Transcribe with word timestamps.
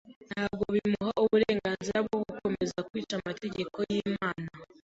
ntabwo 0.29 0.63
bimuha 0.75 1.11
uburenganzira 1.23 1.97
bwo 2.05 2.17
gukomeza 2.25 2.77
kwica 2.87 3.13
amategeko 3.17 3.77
y’Imana; 3.91 4.47